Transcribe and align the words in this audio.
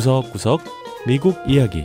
구석구석 0.00 0.62
미국 1.06 1.36
이야기 1.46 1.84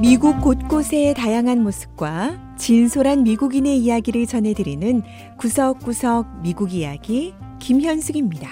미국 0.00 0.40
곳곳의 0.40 1.14
다양한 1.14 1.60
모습과 1.64 2.54
진솔한 2.56 3.24
미국인의 3.24 3.76
이야기를 3.78 4.26
전해드리는 4.26 5.02
구석구석 5.36 6.42
미국 6.42 6.72
이야기 6.72 7.34
김현숙입니다. 7.58 8.48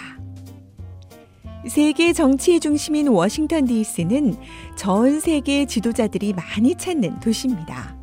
세계 1.68 2.12
정치의 2.12 2.58
중심인 2.58 3.06
워싱턴 3.06 3.66
DC는 3.66 4.34
전 4.76 5.20
세계 5.20 5.64
지도자들이 5.64 6.32
많이 6.32 6.74
찾는 6.74 7.20
도시입니다. 7.20 7.96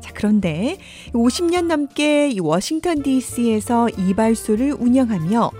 자, 0.00 0.12
그런데 0.14 0.76
50년 1.12 1.66
넘게 1.66 2.28
이 2.28 2.38
워싱턴 2.38 3.02
DC에서 3.02 3.88
이발소를 3.88 4.76
운영하며 4.78 5.50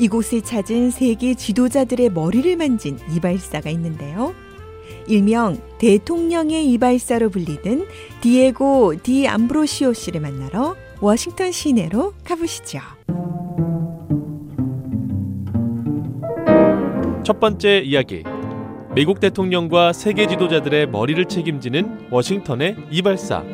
이곳을 0.00 0.40
찾은 0.40 0.90
세계 0.90 1.34
지도자들의 1.34 2.10
머리를 2.10 2.56
만진 2.56 2.98
이발사가 3.14 3.68
있는데요. 3.70 4.34
일명 5.06 5.58
대통령의 5.78 6.72
이발사로 6.72 7.28
불리는 7.28 7.86
디에고 8.22 8.94
디 9.02 9.28
암브로시오 9.28 9.92
씨를 9.92 10.22
만나러 10.22 10.74
워싱턴 11.00 11.52
시내로 11.52 12.14
가보시죠. 12.24 12.80
첫 17.22 17.38
번째 17.38 17.80
이야기 17.80 18.24
미국 18.94 19.20
대통령과 19.20 19.92
세계 19.92 20.26
지도자들의 20.26 20.88
머리를 20.88 21.22
책임지는 21.26 22.08
워싱턴의 22.10 22.76
이발사 22.90 23.44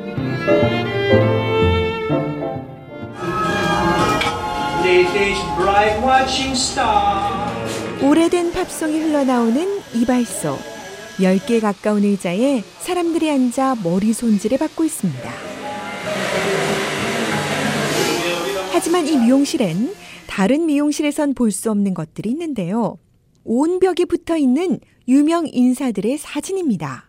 오래된 8.03 8.51
팝송이 8.53 8.99
흘러나오는 8.99 9.81
이발소 9.95 10.57
10개 11.19 11.61
가까운 11.61 12.03
의자에 12.03 12.63
사람들이 12.79 13.31
앉아 13.31 13.77
머리 13.85 14.15
손질을 14.15 14.57
받고 14.57 14.85
있습니다. 14.85 15.31
하지만 18.73 19.07
이 19.07 19.19
미용실엔 19.19 19.95
다른 20.27 20.65
미용실에선 20.65 21.35
볼 21.35 21.51
수 21.51 21.71
없는 21.71 21.93
것들이 21.93 22.31
있는데요. 22.31 22.97
온 23.45 23.81
벽에 23.81 24.07
붙어 24.07 24.39
있는 24.39 24.81
유명 25.09 25.47
인사들의 25.47 26.17
사진입니다. 26.17 27.06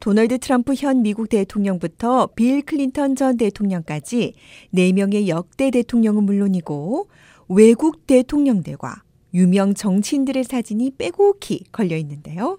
도널드 0.00 0.38
트럼프 0.38 0.72
현 0.74 1.02
미국 1.02 1.28
대통령부터 1.28 2.28
빌 2.34 2.62
클린턴 2.62 3.16
전 3.16 3.36
대통령까지 3.36 4.32
4명의 4.74 5.28
역대 5.28 5.70
대통령은 5.70 6.24
물론이고 6.24 7.08
외국 7.48 8.06
대통령들과 8.06 9.02
유명 9.34 9.74
정치인들의 9.74 10.42
사진이 10.44 10.92
빼곡히 10.96 11.64
걸려 11.70 11.98
있는데요. 11.98 12.58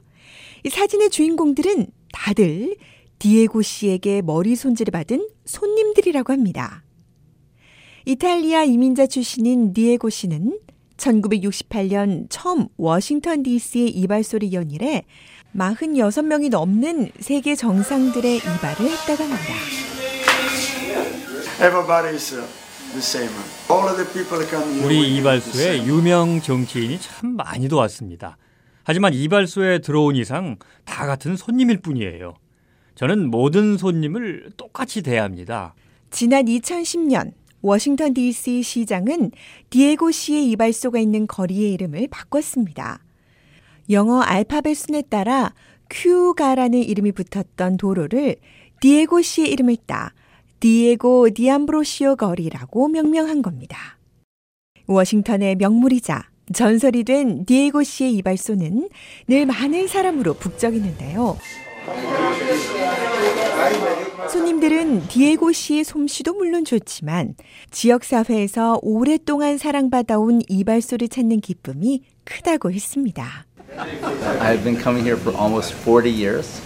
이 0.64 0.70
사진의 0.70 1.10
주인공들은 1.10 1.88
다들 2.14 2.76
디에고 3.18 3.64
씨에게 3.64 4.22
머리 4.22 4.56
손질을 4.56 4.92
받은 4.92 5.28
손님들이라고 5.46 6.32
합니다. 6.32 6.84
이탈리아 8.06 8.64
이민자 8.64 9.08
출신인 9.08 9.74
디에고 9.74 10.12
씨는 10.12 10.60
1968년 10.98 12.28
처음 12.30 12.68
워싱턴 12.78 13.42
DC의 13.42 13.90
이발소를 13.90 14.54
연일해 14.54 15.06
46명이 15.56 16.50
넘는 16.50 17.12
세계 17.20 17.56
정상들의 17.56 18.38
이발을 18.38 18.90
했다고 18.90 19.24
합니다. 19.24 19.54
우리 24.84 25.16
이발소에 25.18 25.86
유명 25.86 26.42
정치인이 26.42 27.00
참 27.00 27.36
많이도 27.36 27.78
왔습니다. 27.78 28.38
하지만 28.84 29.14
이발소에 29.14 29.80
들어온 29.80 30.16
이상 30.16 30.58
다 30.86 31.06
같은 31.06 31.36
손님일 31.36 31.82
뿐이에요. 31.82 32.36
저는 32.96 33.30
모든 33.30 33.78
손님을 33.78 34.52
똑같이 34.58 35.02
대합니다. 35.02 35.76
지난 36.10 36.46
2010년 36.46 37.34
워싱턴 37.62 38.14
DC 38.14 38.64
시장은 38.64 39.32
디에고 39.70 40.12
씨의 40.12 40.50
이발소가 40.52 41.00
있는 41.00 41.28
거리의 41.28 41.74
이름을 41.74 42.08
바꿨습니다. 42.10 43.02
영어 43.92 44.22
알파벳 44.22 44.76
순에 44.76 45.04
따라 45.04 45.54
큐가라는 45.90 46.80
이름이 46.80 47.12
붙었던 47.12 47.78
도로를 47.78 48.38
디에고 48.80 49.22
씨의 49.22 49.52
이름을 49.52 49.78
따 49.86 50.14
디에고 50.60 51.30
디암브로시오 51.32 52.16
거리라고 52.16 52.88
명명한 52.88 53.42
겁니다. 53.42 53.98
워싱턴의 54.88 55.56
명물이자 55.56 56.30
전설이 56.54 57.04
된 57.04 57.46
디에고 57.46 57.84
씨의 57.84 58.16
이발소는 58.16 58.90
늘 59.28 59.46
많은 59.46 59.88
사람으로 59.88 60.36
북적이는데요. 60.36 61.38
손님들은 64.30 65.08
디에고 65.08 65.52
씨의 65.52 65.84
솜씨도 65.84 66.34
물론 66.34 66.64
좋지만 66.64 67.36
지역사회에서 67.72 68.80
오랫동안 68.82 69.58
사랑받아온 69.58 70.42
이발소를 70.48 71.08
찾는 71.08 71.42
기쁨이 71.42 72.04
크다고 72.24 72.72
했습니다. 72.72 73.46
I've 73.78 74.64
been 74.64 74.80
coming 74.82 75.04
here 75.04 75.18
for 75.18 75.36
almost 75.38 75.74
40 75.74 76.10
years. 76.10 76.62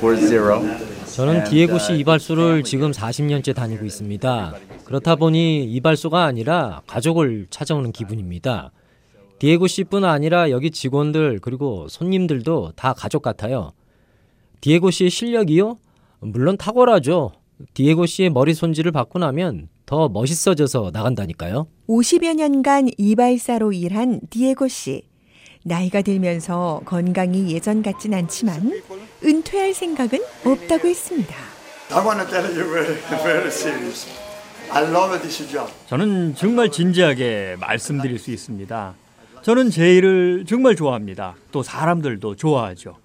40. 0.00 1.14
저는 1.14 1.44
디에고 1.44 1.78
씨 1.78 1.98
이발소를 1.98 2.64
지금 2.64 2.92
40년째 2.92 3.54
다니고 3.54 3.84
있습니다. 3.84 4.54
그렇다 4.84 5.16
보니 5.16 5.64
이발소가 5.64 6.24
아니라 6.24 6.80
가족을 6.86 7.46
찾아오는 7.50 7.92
기분입니다. 7.92 8.72
디에고 9.38 9.66
씨뿐 9.66 10.04
아니라 10.04 10.50
여기 10.50 10.70
직원들 10.70 11.40
그리고 11.42 11.88
손님들도 11.88 12.72
다 12.74 12.94
가족 12.94 13.22
같아요. 13.22 13.72
디에고 14.60 14.90
씨의 14.90 15.10
실력이요? 15.10 15.78
물론 16.20 16.56
탁월하죠. 16.56 17.32
디에고 17.74 18.06
씨의 18.06 18.30
머리 18.30 18.54
손질을 18.54 18.92
받고 18.92 19.18
나면 19.18 19.68
더 19.84 20.08
멋있어져서 20.08 20.90
나간다니까요. 20.92 21.66
50여 21.88 22.34
년간 22.34 22.90
이발사로 22.96 23.72
일한 23.72 24.20
디에고 24.30 24.68
씨. 24.68 25.09
나이가 25.64 26.00
들면서 26.02 26.80
건강이 26.86 27.52
예전 27.52 27.82
같진 27.82 28.14
않지만 28.14 28.80
은퇴할 29.22 29.74
생각은 29.74 30.18
없다고 30.44 30.88
했습니다. 30.88 31.34
저는 35.88 36.34
정말 36.36 36.70
진지하게 36.70 37.56
말씀드릴 37.60 38.18
수 38.18 38.30
있습니다. 38.30 38.94
저는 39.42 39.70
제 39.70 39.94
일을 39.96 40.44
정말 40.46 40.76
좋아합니다. 40.76 41.34
또 41.50 41.62
사람들도 41.62 42.36
좋아하죠. 42.36 42.96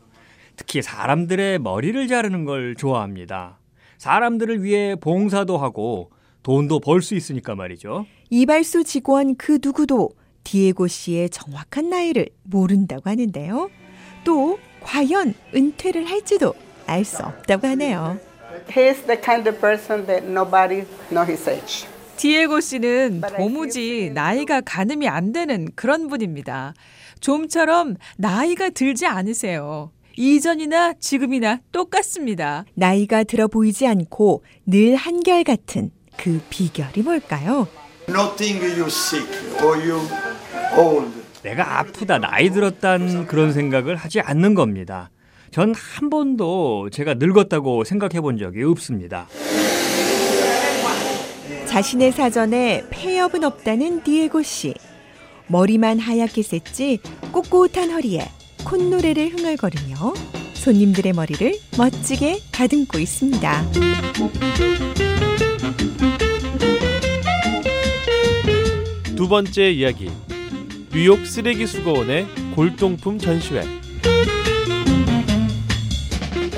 특히 0.55 0.81
사람들의 0.81 1.59
머리를 1.59 2.07
자르는 2.07 2.45
걸 2.45 2.75
좋아합니다. 2.75 3.57
사람들을 3.97 4.63
위해 4.63 4.95
봉사도 4.95 5.57
하고 5.57 6.11
돈도 6.43 6.79
벌 6.79 7.01
수 7.01 7.15
있으니까 7.15 7.55
말이죠. 7.55 8.05
이발소 8.29 8.83
직원 8.83 9.35
그 9.35 9.57
누구도 9.63 10.11
디에고 10.45 10.87
씨의 10.87 11.29
정확한 11.31 11.89
나이를 11.89 12.29
모른다고 12.43 13.09
하는데요. 13.09 13.69
또 14.23 14.57
과연 14.81 15.33
은퇴를 15.53 16.09
할지도 16.09 16.53
알 16.85 17.03
수 17.03 17.23
없다고 17.23 17.67
하네요. 17.67 18.17
He's 18.69 19.05
the 19.05 19.19
kind 19.21 19.49
of 19.49 19.59
person 19.59 20.05
that 20.05 20.25
nobody 20.25 20.85
know 21.09 21.25
his 21.27 21.49
age. 21.49 21.87
디에고 22.15 22.61
씨는 22.61 23.21
도무지 23.35 24.11
나이가 24.13 24.61
가늠이 24.61 25.09
안 25.09 25.33
되는 25.33 25.67
그런 25.75 26.07
분입니다. 26.07 26.73
좀처럼 27.19 27.97
나이가 28.17 28.69
들지 28.69 29.05
않으세요. 29.05 29.91
이전이나 30.15 30.93
지금이나 30.93 31.59
똑같습니다. 31.73 32.63
나이가 32.75 33.25
들어 33.25 33.47
보이지 33.47 33.85
않고 33.85 34.43
늘 34.65 34.95
한결같은 34.95 35.91
그 36.15 36.39
비결이 36.49 37.01
뭘까요? 37.01 37.67
내가 41.43 41.79
아프다, 41.79 42.17
나이 42.17 42.49
들었다는 42.49 43.27
그런 43.27 43.53
생각을 43.53 43.95
하지 43.95 44.19
않는 44.19 44.55
겁니다. 44.55 45.11
전 45.51 45.73
한 45.73 46.09
번도 46.09 46.89
제가 46.91 47.13
늙었다고 47.15 47.83
생각해 47.83 48.19
본 48.21 48.37
적이 48.37 48.63
없습니다. 48.63 49.27
자신의 51.65 52.11
사전에 52.11 52.83
폐업은 52.89 53.43
없다는 53.43 54.03
디에고 54.03 54.41
씨. 54.43 54.73
머리만 55.47 55.99
하얗게 55.99 56.41
셌지 56.41 56.99
꼿꼿한 57.31 57.91
허리에 57.91 58.27
콧노래를 58.65 59.29
흥얼거리며 59.29 60.13
손님들의 60.53 61.13
머리를 61.13 61.53
멋지게 61.77 62.39
다듬고 62.51 62.97
있습니다. 62.97 63.63
두 69.15 69.27
번째 69.27 69.71
이야기 69.71 70.09
뉴욕 70.95 71.25
쓰레기 71.27 71.67
수거원의 71.67 72.25
골동품 72.55 73.19
전시회 73.19 73.63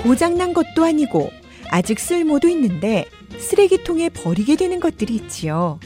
고장난 0.03 0.53
것도 0.53 0.83
아니고 0.85 1.31
아직 1.71 1.99
쓸모도 1.99 2.47
있는데 2.49 3.05
쓰레기통에 3.39 4.09
버리게 4.09 4.55
되는 4.55 4.79
것들이 4.79 5.15
있지요. 5.15 5.79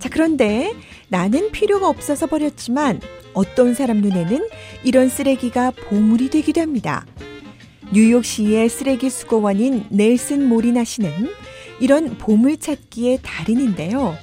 자, 0.00 0.08
그런데 0.08 0.74
나는 1.06 1.52
필요가 1.52 1.88
없어서 1.88 2.26
버렸지만 2.26 3.00
어떤 3.32 3.74
사람 3.74 3.98
눈에는 3.98 4.48
이런 4.82 5.08
쓰레기가 5.08 5.70
보물이 5.70 6.30
되기도 6.30 6.60
합니다. 6.60 7.06
뉴욕시의 7.92 8.68
쓰레기 8.70 9.08
수거원인 9.08 9.84
넬슨 9.90 10.48
모리나 10.48 10.82
씨는 10.82 11.30
이런 11.78 12.18
보물 12.18 12.56
찾기의 12.56 13.20
달인인데요. 13.22 14.16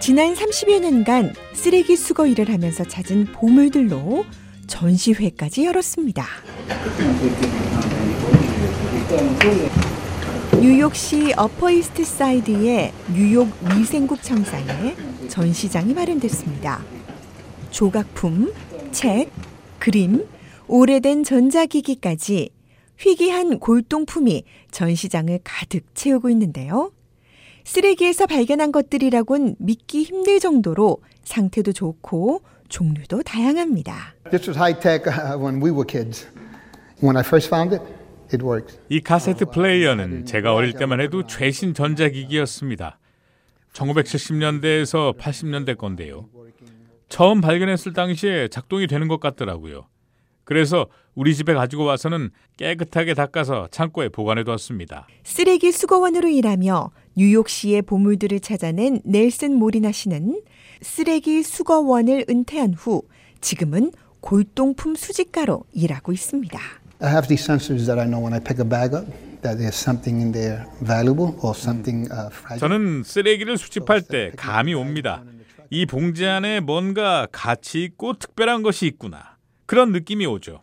지난 0.00 0.32
30여 0.34 0.80
년간 0.80 1.34
쓰레기 1.54 1.96
수거 1.96 2.26
일을 2.26 2.52
하면서 2.52 2.84
찾은 2.84 3.26
보물들로 3.32 4.24
전시회까지 4.68 5.64
열었습니다. 5.64 6.24
뉴욕시 10.60 11.32
어퍼이스트 11.36 12.04
사이드의 12.04 12.92
뉴욕 13.12 13.48
위생국 13.76 14.22
청사에 14.22 14.94
전시장이 15.28 15.94
마련됐습니다. 15.94 16.82
조각품, 17.70 18.52
책, 18.92 19.30
그림, 19.78 20.26
오래된 20.68 21.24
전자기기까지 21.24 22.50
희귀한 22.98 23.58
골동품이 23.58 24.44
전시장을 24.70 25.40
가득 25.42 25.84
채우고 25.94 26.30
있는데요. 26.30 26.92
쓰레기에서 27.68 28.26
발견한 28.26 28.72
것들이라곤 28.72 29.56
믿기 29.58 30.02
힘들 30.02 30.40
정도로 30.40 31.02
상태도 31.24 31.74
좋고 31.74 32.40
종류도 32.70 33.22
다양합니다. 33.24 34.14
This 34.30 34.48
was 34.48 34.58
high 34.58 34.80
tech 34.80 35.04
when 35.38 35.62
we 35.62 35.70
were 35.70 35.84
kids. 35.86 36.26
When 37.02 37.18
I 37.18 37.22
first 37.22 37.48
found 37.48 37.76
it, 37.76 37.84
it 38.32 38.42
worked. 38.42 38.78
이 38.88 39.00
카세트 39.00 39.44
플레이어는 39.50 40.24
제가 40.24 40.54
어릴 40.54 40.72
때만 40.72 41.02
해도 41.02 41.26
최신 41.26 41.74
전자기기였습니다. 41.74 42.98
1970년대에서 43.74 45.18
80년대 45.18 45.76
건데요. 45.76 46.30
처음 47.10 47.42
발견했을 47.42 47.92
당시에 47.92 48.48
작동이 48.48 48.86
되는 48.86 49.08
것 49.08 49.20
같더라고요. 49.20 49.86
그래서 50.44 50.86
우리 51.14 51.34
집에 51.34 51.52
가지고 51.52 51.84
와서는 51.84 52.30
깨끗하게 52.56 53.12
닦아서 53.12 53.68
창고에 53.70 54.08
보관해 54.08 54.44
두었습니다. 54.44 55.06
쓰레기 55.22 55.70
수거원으로 55.72 56.28
일하며 56.28 56.90
뉴욕시의 57.18 57.82
보물들을 57.82 58.38
찾아낸 58.38 59.00
넬슨 59.04 59.52
모리나 59.56 59.90
씨는 59.90 60.40
쓰레기 60.80 61.42
수거원을 61.42 62.26
은퇴한 62.30 62.74
후 62.74 63.02
지금은 63.40 63.90
골동품 64.20 64.94
수집가로 64.94 65.64
일하고 65.72 66.12
있습니다. 66.12 66.56
I 67.00 67.10
have 67.10 67.26
these 67.26 67.44
sensors 67.44 67.86
that 67.86 67.98
I 67.98 68.06
know 68.06 68.24
when 68.24 68.32
I 68.32 68.38
pick 68.38 68.64
a 68.64 68.68
bag 68.68 68.94
up 68.94 69.10
that 69.42 69.58
there's 69.58 69.74
something 69.74 70.22
in 70.22 70.30
there 70.30 70.64
valuable 70.80 71.34
or 71.42 71.58
something 71.58 72.08
uh, 72.12 72.30
fragile. 72.30 72.60
저는 72.60 73.02
쓰레기를 73.02 73.58
수집할 73.58 74.02
때 74.02 74.30
감이 74.36 74.74
옵니다. 74.74 75.24
이 75.70 75.86
봉지 75.86 76.24
안에 76.24 76.60
뭔가 76.60 77.26
가치 77.32 77.82
있고 77.82 78.16
특별한 78.16 78.62
것이 78.62 78.86
있구나. 78.86 79.36
그런 79.66 79.90
느낌이 79.90 80.24
오죠. 80.24 80.62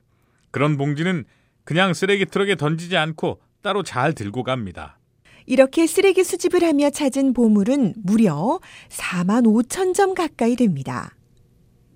그런 0.52 0.78
봉지는 0.78 1.25
그냥 1.66 1.94
쓰레기 1.94 2.25
트럭에 2.25 2.56
던지지 2.56 2.96
않고 2.96 3.42
따로 3.62 3.84
잘 3.84 4.13
들고 4.13 4.44
갑니다. 4.44 4.98
이렇게 5.45 5.88
쓰레기 5.88 6.24
수집을 6.24 6.63
하며 6.63 6.89
찾은 6.89 7.33
보물은 7.33 7.95
무려 7.97 8.59
4만 8.89 9.45
5천 9.45 9.94
점 9.94 10.13
가까이 10.13 10.56
됩니다. 10.56 11.15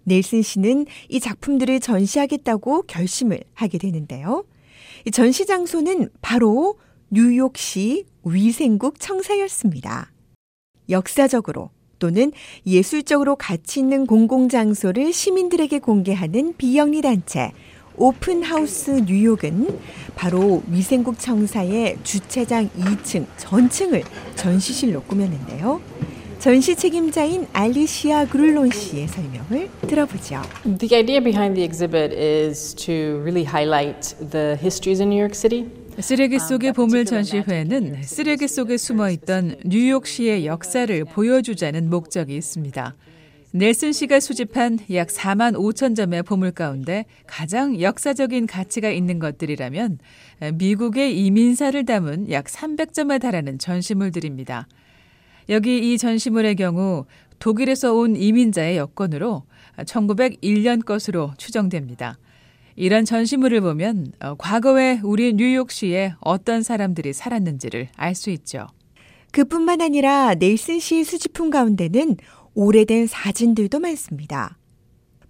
넬슨 0.03 0.41
씨는 0.41 0.85
이 1.07 1.19
작품들을 1.19 1.79
전시하겠다고 1.79 2.83
결심을 2.83 3.39
하게 3.53 3.77
되는데요. 3.77 4.45
이 5.05 5.11
전시 5.11 5.45
장소는 5.45 6.09
바로 6.21 6.77
뉴욕시 7.11 8.05
위생국 8.23 8.99
청사였습니다. 8.99 10.11
역사적으로 10.89 11.69
또는 11.99 12.31
예술적으로 12.65 13.35
가치 13.35 13.79
있는 13.79 14.07
공공장소를 14.07 15.13
시민들에게 15.13 15.79
공개하는 15.79 16.55
비영리 16.57 17.01
단체 17.01 17.51
오픈하우스 17.99 18.91
뉴욕은 19.05 19.77
바로 20.15 20.63
위생국 20.71 21.19
청사의 21.19 21.97
주차장 22.03 22.69
2층 22.69 23.25
전층을 23.35 24.03
전시실로 24.35 25.03
꾸몄는데요. 25.03 25.81
전시 26.39 26.77
책임자인 26.77 27.45
알리시아 27.51 28.25
그룰론 28.27 28.71
씨의 28.71 29.09
설명을 29.09 29.69
들어보죠. 29.81 30.41
The 30.63 30.95
idea 30.95 31.19
behind 31.21 31.55
the 31.55 31.65
exhibit 31.65 32.15
is 32.15 32.73
to 32.75 33.19
really 33.19 33.43
highlight 33.43 34.15
the 34.31 34.55
histories 34.55 35.01
in 35.01 35.09
New 35.09 35.19
York 35.19 35.35
City. 35.35 35.67
쓰레기 35.99 36.39
속의 36.39 36.71
보물 36.71 37.03
전시회는 37.03 38.03
쓰레기 38.03 38.47
속에 38.47 38.77
숨어 38.77 39.09
있던 39.09 39.57
뉴욕시의 39.65 40.45
역사를 40.45 41.03
보여주자는 41.03 41.89
목적이 41.89 42.37
있습니다. 42.37 42.95
넬슨 43.51 43.93
씨가 43.93 44.19
수집한 44.19 44.77
약 44.93 45.07
4만 45.07 45.55
5천 45.55 45.95
점의 45.95 46.21
보물 46.21 46.51
가운데 46.51 47.05
가장 47.25 47.81
역사적인 47.81 48.45
가치가 48.45 48.91
있는 48.91 49.17
것들이라면 49.17 49.97
미국의 50.53 51.19
이민사를 51.25 51.83
담은 51.83 52.29
약 52.29 52.45
300점에 52.45 53.19
달하는 53.19 53.57
전시물들입니다. 53.57 54.67
여기 55.49 55.93
이 55.93 55.97
전시물의 55.97 56.57
경우 56.57 57.05
독일에서 57.39 57.95
온 57.95 58.15
이민자의 58.15 58.77
여권으로 58.77 59.43
1901년 59.79 60.85
것으로 60.85 61.31
추정됩니다. 61.37 62.19
이런 62.75 63.03
전시물을 63.03 63.61
보면 63.61 64.11
과거에 64.37 64.99
우리 65.03 65.33
뉴욕시에 65.33 66.13
어떤 66.19 66.61
사람들이 66.61 67.13
살았는지를 67.13 67.89
알 67.95 68.13
수 68.13 68.29
있죠. 68.29 68.67
그뿐만 69.31 69.81
아니라 69.81 70.33
넬슨 70.35 70.79
씨의 70.79 71.03
수집품 71.03 71.49
가운데는 71.49 72.17
오래된 72.53 73.07
사진들도 73.07 73.79
많습니다. 73.79 74.57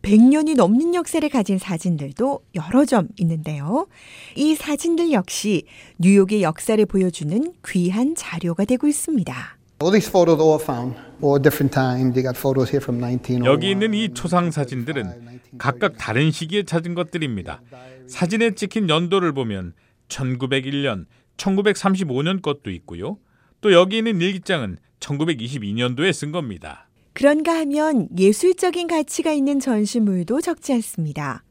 100년이 0.01 0.55
넘는 0.55 0.95
역사를 0.95 1.27
가진 1.29 1.57
사진들도 1.57 2.39
여러 2.55 2.85
점 2.85 3.09
있는데요. 3.17 3.87
이 4.35 4.55
사진들 4.55 5.11
역시 5.11 5.63
뉴욕의 5.97 6.41
역사를 6.41 6.83
보여주는 6.85 7.53
귀한 7.67 8.15
자료가 8.15 8.65
되고 8.65 8.87
있습니다. 8.87 9.57
All 9.81 9.91
these 9.93 10.09
photos 10.09 10.41
all 10.41 10.59
found, 10.61 10.97
all 11.23 11.41
different 11.41 11.73
time. 11.73 12.11
They 12.11 12.23
got 12.23 12.37
photos 12.37 12.69
here 12.69 12.83
from 12.83 12.99
1901. 12.99 13.45
여기 13.45 13.71
있는 13.71 13.93
이 13.93 14.13
초상 14.13 14.51
사진들은 14.51 15.39
각각 15.57 15.97
다른 15.97 16.31
시기에 16.31 16.63
찾은 16.63 16.95
것들입니다. 16.95 17.61
사진에 18.07 18.55
찍힌 18.55 18.89
연도를 18.89 19.31
보면 19.33 19.73
1901년, 20.09 21.05
1935년 21.37 22.41
것도 22.41 22.71
있고요. 22.71 23.17
또 23.61 23.71
여기 23.71 23.99
있는 23.99 24.19
일기장은 24.19 24.77
1922년도에 24.99 26.11
쓴 26.11 26.31
겁니다. 26.33 26.88
그런가 27.19 27.53
하면 27.59 28.07
예술적인 28.17 28.87
가치가 28.87 29.33
있는 29.33 29.59
전시물도 29.59 30.39
적지 30.39 30.71
않습니다. 30.75 31.43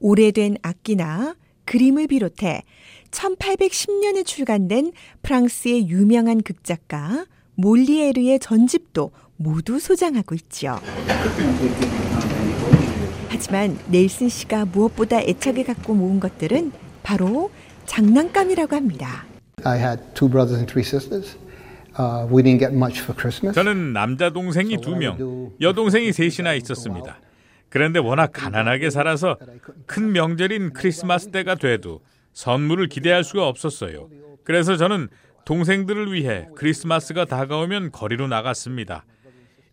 오래된 0.00 0.56
악기나 0.60 1.36
그림을 1.66 2.08
비롯해 2.08 2.64
1810년에 3.12 4.26
출간된 4.26 4.90
프랑스의 5.22 5.88
유명한 5.88 6.42
극작가 6.42 7.26
몰리에르의 7.54 8.40
전집도 8.40 9.12
모두 9.36 9.78
소장하고 9.78 10.34
있죠. 10.34 10.80
하지만 13.28 13.78
넬슨 13.86 14.28
씨가 14.28 14.64
무엇보다 14.64 15.20
애착을 15.20 15.62
갖고 15.62 15.94
모은 15.94 16.18
것들은 16.18 16.72
바로 17.04 17.52
장난감이라고 17.86 18.74
합니다. 18.74 19.24
I 19.62 19.78
had 19.78 20.02
two 20.14 20.28
brothers 20.28 20.56
and 20.56 20.66
three 20.66 20.84
sisters. 20.84 21.36
We 22.30 22.42
didn't 22.42 22.58
get 22.58 22.74
much 22.74 23.00
for 23.00 23.16
Christmas. 23.16 23.54
저는 23.54 23.92
남자 23.92 24.30
동생이 24.30 24.78
두 24.78 24.96
명, 24.96 25.52
여동생이 25.60 26.12
셋이나 26.12 26.54
있었습니다. 26.54 27.20
그런데 27.68 27.98
워낙 27.98 28.30
가난하게 28.32 28.90
살아서 28.90 29.36
큰 29.86 30.12
명절인 30.12 30.72
크리스마스 30.72 31.30
때가 31.30 31.56
돼도 31.56 32.00
선물을 32.32 32.88
기대할 32.88 33.24
수가 33.24 33.46
없었어요. 33.48 34.08
그래서 34.44 34.76
저는 34.76 35.08
동생들을 35.44 36.12
위해 36.12 36.48
크리스마스가 36.56 37.24
다가오면 37.24 37.92
거리로 37.92 38.28
나갔습니다. 38.28 39.04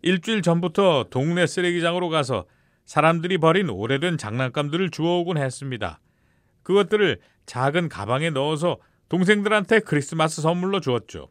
일주일 0.02 0.42
전부터 0.42 1.08
동네 1.10 1.46
쓰레기장으로 1.46 2.10
가서 2.10 2.46
사람들이 2.86 3.38
버린 3.38 3.70
오래된 3.70 4.18
장난감들을 4.18 4.90
주워오곤 4.90 5.38
했습니다. 5.38 6.00
그것들을 6.64 7.20
작은 7.46 7.90
가방에 7.90 8.32
넣어서 8.32 8.78
동생들한테 9.10 9.80
크리스마스 9.80 10.42
선물로 10.42 10.80
주었죠. 10.80 11.30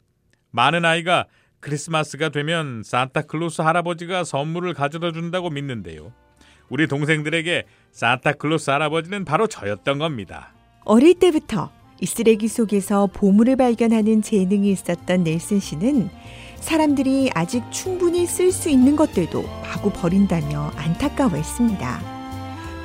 많은 0.51 0.85
아이가 0.85 1.27
크리스마스가 1.61 2.31
되면 2.31 2.83
산타클로스 2.85 3.63
할아버지가 3.63 4.25
선물을 4.25 4.75
가져다 4.75 5.13
준다고 5.13 5.51
믿는데요. 5.51 6.13
우리 6.69 6.87
동생들에게 6.87 7.65
산타클로스 7.93 8.71
할아버지는 8.71 9.25
바로 9.25 9.47
저였던 9.47 9.99
겁니다. 9.99 10.55
어릴 10.85 11.15
때부터 11.15 11.71
이 12.01 12.07
쓰레기 12.07 12.49
속에서 12.49 13.09
보물을 13.13 13.57
발견하는 13.57 14.23
재능이 14.23 14.71
있었던 14.71 15.23
넬슨 15.23 15.61
씨는 15.61 16.09
사람들이 16.61 17.31
아직 17.35 17.63
충분히 17.71 18.27
쓸 18.27 18.53
수 18.53 18.71
있는 18.71 18.97
것들도 18.97 19.43
마구 19.43 19.91
버린다며 19.91 20.73
안타까워했습니다. 20.77 22.01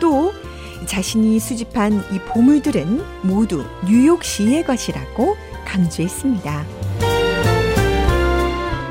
또 0.02 0.34
자신이 0.86 1.40
수집한 1.40 1.94
이 2.14 2.20
보물들은 2.28 3.02
모두 3.24 3.64
뉴욕시의 3.88 4.66
것이라고 4.66 5.36
강조했습니다. 5.66 6.85